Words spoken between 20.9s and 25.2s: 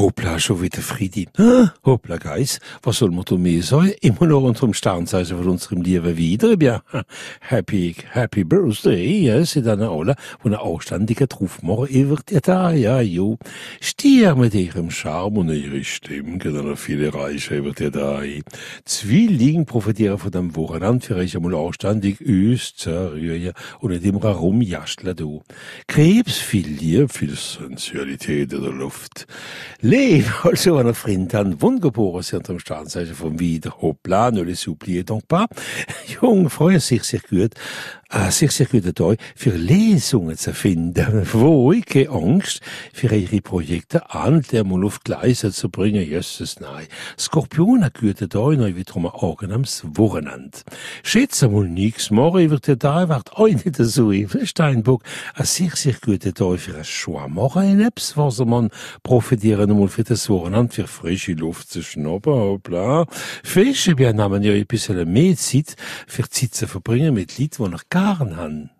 für euch einmal anständig üs, zerrühren und nicht immer rumjascheln,